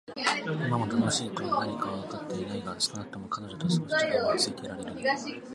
[0.67, 5.41] 今も「楽しい」とは何かはわかってはいないが、少なくとも彼女と過ごす時間は落ち着いていられる。